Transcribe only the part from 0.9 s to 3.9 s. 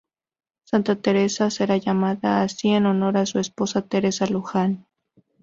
Teresa será llamada así en honor a su esposa